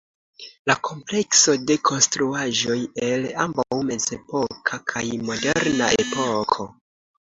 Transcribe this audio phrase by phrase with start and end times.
[0.69, 2.79] La komplekso de konstruaĵoj
[3.11, 6.73] el ambaŭ mezepoka kaj moderna epoko.